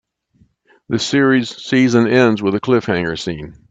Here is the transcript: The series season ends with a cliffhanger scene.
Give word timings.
The 0.89 0.97
series 0.97 1.55
season 1.55 2.07
ends 2.07 2.41
with 2.41 2.55
a 2.55 2.59
cliffhanger 2.59 3.19
scene. 3.19 3.53